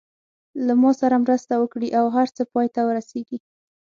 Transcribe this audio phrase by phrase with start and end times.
[0.65, 3.37] له ما سره مرسته وکړي او هر څه پای ته ورسېږي.